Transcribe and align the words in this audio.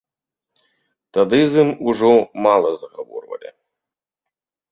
Тады 1.17 1.41
з 1.51 1.65
ім 1.65 1.69
ужо 1.91 2.09
мала 2.47 2.71
загаворвалі. 2.81 3.49